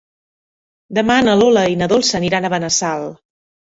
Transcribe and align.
Demà 0.99 1.19
na 1.29 1.37
Lola 1.43 1.69
i 1.77 1.79
na 1.85 1.91
Dolça 1.95 2.21
aniran 2.25 2.53
a 2.53 2.55
Benassal. 2.59 3.11